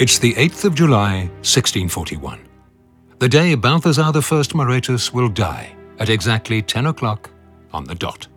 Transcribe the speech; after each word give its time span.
It's 0.00 0.20
the 0.20 0.32
8th 0.34 0.64
of 0.64 0.76
July, 0.76 1.22
1641. 1.42 2.38
The 3.18 3.28
day 3.28 3.56
Balthazar 3.56 4.12
I 4.14 4.42
Moretus 4.54 5.12
will 5.12 5.28
die 5.28 5.74
at 5.98 6.08
exactly 6.08 6.62
10 6.62 6.86
o'clock 6.86 7.30
on 7.72 7.82
the 7.82 7.96
dot. 7.96 8.28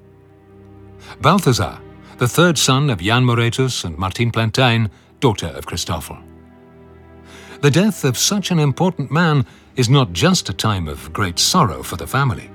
Balthazar, 1.22 1.78
the 2.18 2.28
third 2.28 2.58
son 2.58 2.90
of 2.90 3.00
Jan 3.00 3.24
Moretus 3.24 3.84
and 3.84 3.96
Martine 3.96 4.32
Plantin, 4.32 4.90
daughter 5.20 5.50
of 5.50 5.68
Christoffel. 5.68 6.20
The 7.62 7.70
death 7.70 8.06
of 8.06 8.18
such 8.18 8.50
an 8.50 8.58
important 8.58 9.12
man 9.12 9.46
is 9.76 9.88
not 9.88 10.14
just 10.14 10.50
a 10.50 10.54
time 10.54 10.88
of 10.88 11.14
great 11.14 11.38
sorrow 11.38 11.84
for 11.84 11.96
the 11.96 12.08
family. 12.08 12.50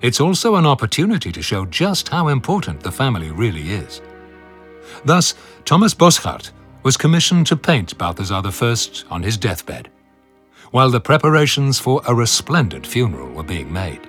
It's 0.00 0.22
also 0.22 0.56
an 0.56 0.64
opportunity 0.64 1.32
to 1.32 1.42
show 1.42 1.66
just 1.66 2.08
how 2.08 2.28
important 2.28 2.80
the 2.80 2.92
family 2.92 3.30
really 3.30 3.72
is. 3.72 4.00
Thus, 5.04 5.34
Thomas 5.66 5.92
Bosschaert 5.92 6.52
was 6.86 6.96
commissioned 6.96 7.48
to 7.48 7.56
paint 7.56 7.98
Balthazar 7.98 8.42
I 8.44 8.84
on 9.10 9.20
his 9.20 9.36
deathbed, 9.36 9.90
while 10.70 10.88
the 10.88 11.00
preparations 11.00 11.80
for 11.80 12.00
a 12.06 12.14
resplendent 12.14 12.86
funeral 12.86 13.28
were 13.30 13.42
being 13.42 13.72
made. 13.72 14.08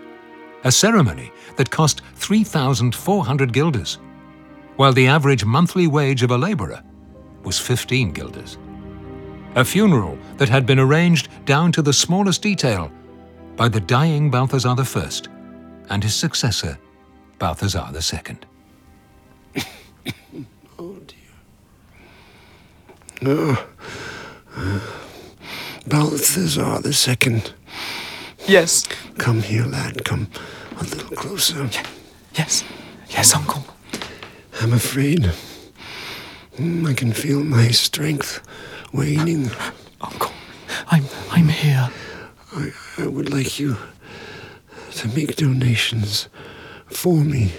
A 0.63 0.71
ceremony 0.71 1.31
that 1.55 1.71
cost 1.71 2.03
3,400 2.13 3.52
guilders, 3.52 3.97
while 4.75 4.93
the 4.93 5.07
average 5.07 5.43
monthly 5.43 5.88
wage 5.88 6.21
of 6.21 6.29
a 6.29 6.38
labourer 6.38 6.83
was 7.43 7.57
15 7.57 8.11
guilders. 8.11 8.59
A 9.55 9.66
funeral 9.66 10.16
that 10.38 10.47
had 10.47 10.67
been 10.67 10.77
arranged 10.77 11.30
down 11.45 11.71
to 11.71 11.81
the 11.81 11.94
smallest 11.94 12.44
detail 12.44 12.91
by 13.55 13.69
the 13.69 13.81
dying 13.81 14.30
Balthazar 14.30 14.75
I 14.77 15.11
and 15.89 16.03
his 16.03 16.13
successor, 16.13 16.77
Balthazar 17.39 17.89
II. 17.91 18.38
Uh, 23.27 23.58
Balthazar 25.86 26.80
the 26.80 26.94
Second. 26.94 27.53
Yes. 28.47 28.88
Come 29.17 29.42
here, 29.42 29.66
lad. 29.66 30.06
Come 30.06 30.30
a 30.80 30.84
little 30.86 31.09
closer. 31.17 31.69
Yes. 32.36 32.64
Yes, 33.09 33.36
uncle. 33.36 33.66
I'm 34.61 34.72
afraid. 34.72 35.30
I 36.58 36.94
can 36.94 37.11
feel 37.11 37.44
my 37.44 37.67
strength 37.72 38.39
waning. 38.94 39.52
Uncle, 40.00 40.31
I'm 40.88 41.03
I'm 41.30 41.50
here. 41.50 41.89
I, 42.56 42.72
I 42.97 43.08
would 43.08 43.30
like 43.30 43.59
you 43.59 43.75
to 44.91 45.08
make 45.09 45.36
donations 45.36 46.30
for 46.86 47.17
me 47.17 47.52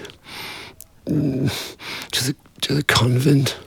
mm, 1.05 1.77
to 2.12 2.25
the 2.25 2.36
to 2.62 2.72
the 2.75 2.82
convent. 2.84 3.58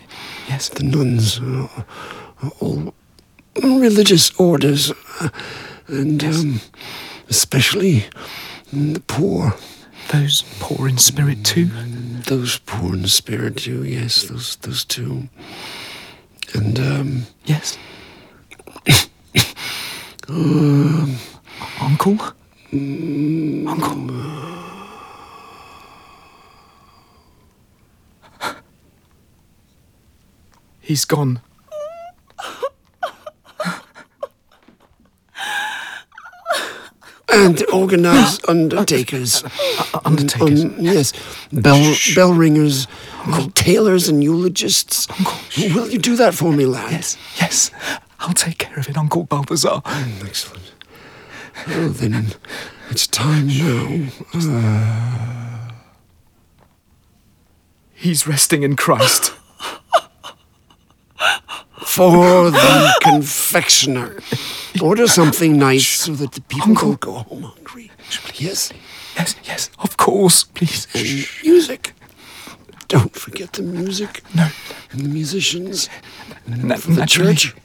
Yes. 0.48 0.70
The 0.70 0.84
nuns, 0.84 1.40
uh, 1.40 1.68
all 2.60 2.94
religious 3.64 4.32
orders, 4.40 4.92
uh, 5.20 5.30
and 5.88 6.22
Yes. 6.22 6.40
um, 6.42 6.62
especially 7.30 8.06
the 8.74 9.00
poor. 9.08 9.54
Those 10.12 10.44
poor 10.60 10.88
in 10.90 10.98
spirit 10.98 11.44
too. 11.46 11.70
Those 12.28 12.60
poor 12.66 12.96
in 12.96 13.08
spirit 13.08 13.56
too. 13.58 13.84
Yes, 13.84 14.24
those 14.24 14.58
those 14.58 14.84
two. 14.86 15.30
And 16.54 16.80
um, 16.80 17.26
Yes. 17.46 17.78
um, 20.30 21.16
Uncle? 21.80 22.18
Uncle? 22.74 24.31
He's 30.92 31.06
gone. 31.06 31.40
and 37.34 37.64
organize 37.72 38.40
undertakers. 38.48 39.44
undertakers? 40.06 40.66
Um, 40.66 40.76
yes, 40.80 41.14
bell 41.54 41.96
bell 42.16 42.34
ringers, 42.34 42.88
tailors, 43.56 44.10
and 44.10 44.24
eulogists. 44.24 45.08
Will 45.58 45.90
you 45.90 45.98
do 45.98 46.16
that 46.18 46.34
for 46.34 46.52
me, 46.52 46.66
lad? 46.66 46.92
Yes, 46.92 47.18
yes. 47.40 47.72
I'll 48.20 48.34
take 48.34 48.58
care 48.60 48.78
of 48.78 48.88
it, 48.90 48.98
Uncle 48.98 49.24
Balthazar. 49.24 49.82
Mm, 49.86 50.26
Excellent. 50.28 50.74
Well, 51.68 51.90
then 51.90 52.34
it's 52.90 53.08
time 53.08 53.48
now. 53.48 54.10
Uh, 54.34 55.72
He's 57.94 58.26
resting 58.28 58.64
in 58.64 58.76
Christ. 58.76 59.34
For 61.96 62.52
the 62.52 62.94
confectioner. 63.02 64.16
Order 64.82 65.08
something 65.08 65.58
nice 65.58 65.88
so 65.88 66.14
that 66.16 66.32
the 66.32 66.42
people 66.42 66.70
Uncle. 66.70 66.90
don't 66.90 67.00
go 67.00 67.14
home 67.30 67.44
hungry. 67.44 67.92
Yes, 68.36 68.72
Yes, 69.18 69.36
yes, 69.44 69.70
of 69.80 69.98
course, 69.98 70.44
please. 70.56 70.88
and 70.96 71.28
music. 71.44 71.94
Don't 72.88 73.14
forget 73.16 73.54
the 73.54 73.62
music 73.64 74.22
No, 74.34 74.48
and 74.92 75.02
the 75.02 75.10
musicians 75.10 75.90
na- 76.48 76.76
from 76.78 76.96
the 76.96 77.02
naturally. 77.02 77.36
church. 77.36 77.56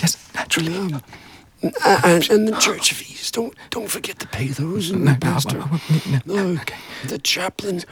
Yes, 0.00 0.16
naturally. 0.34 0.76
Um, 0.76 1.02
and, 2.04 2.30
and 2.30 2.48
the 2.48 2.56
church 2.60 2.92
fees. 2.94 3.17
Don't 3.30 3.54
don't 3.70 3.88
forget 3.90 4.18
to 4.20 4.26
pay 4.26 4.48
those. 4.48 4.90
And 4.90 5.04
No, 5.04 5.14
the 5.14 5.26
no, 5.26 5.30
I 5.30 5.34
won't- 5.34 5.54
I 5.54 5.58
won't- 5.70 6.26
no, 6.26 6.34
No, 6.34 6.60
okay. 6.60 6.76
the 7.06 7.18
chaplain, 7.18 7.82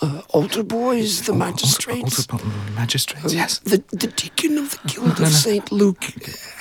uh, 0.00 0.22
altar 0.30 0.62
boys, 0.62 1.22
the 1.22 1.32
magistrates, 1.34 2.28
Altar- 2.30 2.44
altar- 2.44 2.74
magistrates, 2.74 3.24
um, 3.32 3.38
yes. 3.38 3.58
the, 3.60 3.82
the 3.90 4.06
deacon 4.08 4.58
of 4.58 4.70
the 4.70 4.88
guild 4.88 5.20
of. 5.20 5.28
Saint 5.28 5.70
Luke, 5.72 6.04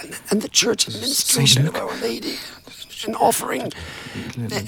and, 0.02 0.20
and 0.32 0.42
the 0.42 0.50
church 0.50 0.88
administration 0.88 1.68
of 1.68 1.76
Our 1.76 1.96
Lady. 2.02 2.36
An 3.06 3.16
offering, 3.16 3.70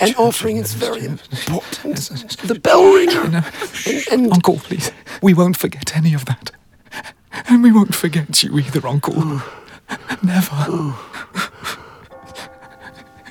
an 0.01 0.13
offering 0.17 0.57
is 0.57 0.73
very 0.73 1.05
important. 1.05 1.95
The 2.43 2.59
bell 2.59 2.83
ringer, 2.93 3.21
and, 3.21 4.03
and 4.11 4.33
Uncle, 4.33 4.57
please. 4.59 4.91
We 5.21 5.33
won't 5.33 5.55
forget 5.55 5.95
any 5.95 6.13
of 6.13 6.25
that. 6.25 6.51
And 7.47 7.63
we 7.63 7.71
won't 7.71 7.95
forget 7.95 8.43
you 8.43 8.59
either, 8.59 8.85
Uncle. 8.85 9.41
Never. 10.21 10.93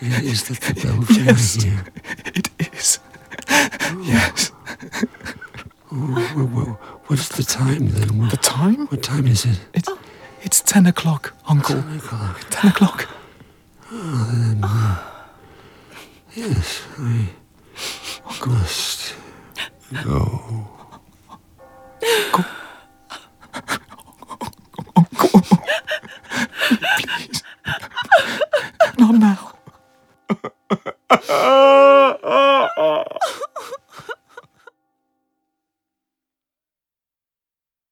Is 0.05 0.45
that 0.49 0.61
the 0.61 0.75
bell 0.83 1.05
Yes. 1.25 1.63
here? 1.63 1.85
It 2.35 2.49
is. 2.73 2.99
Yes. 4.03 4.51
Well, 5.91 6.47
well, 6.47 6.79
What's 7.07 7.29
the 7.29 7.43
time 7.45 7.89
then? 7.91 8.19
What, 8.19 8.31
The 8.31 8.37
time? 8.39 8.87
what 8.89 9.03
time 9.03 9.27
is 9.27 9.45
it? 9.45 9.61
It's, 9.75 9.89
oh. 9.89 9.99
it's 10.43 10.61
10 10.61 10.87
o'clock, 10.87 11.35
Uncle. 11.47 11.81
10 11.83 11.97
o'clock. 11.99 12.41
10 12.51 12.71
o'clock. 12.71 13.09
Ah, 13.93 14.63
uh, 14.63 15.97
yes, 16.35 16.83
I 16.99 17.29
must 18.47 19.15
go. 20.03 20.67
uh, 31.29 32.19
uh. 32.23 32.44